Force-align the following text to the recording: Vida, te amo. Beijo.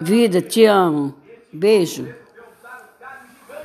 Vida, 0.00 0.40
te 0.40 0.66
amo. 0.66 1.14
Beijo. 1.52 2.06